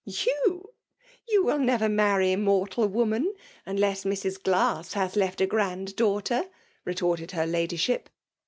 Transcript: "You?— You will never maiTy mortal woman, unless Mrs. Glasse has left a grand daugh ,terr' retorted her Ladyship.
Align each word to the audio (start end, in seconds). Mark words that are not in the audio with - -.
"You?— 0.03 0.73
You 1.31 1.43
will 1.43 1.59
never 1.59 1.85
maiTy 1.87 2.41
mortal 2.41 2.87
woman, 2.87 3.35
unless 3.67 4.03
Mrs. 4.03 4.41
Glasse 4.41 4.93
has 4.93 5.15
left 5.15 5.41
a 5.41 5.45
grand 5.45 5.95
daugh 5.95 6.23
,terr' 6.23 6.49
retorted 6.85 7.33
her 7.33 7.45
Ladyship. 7.45 8.09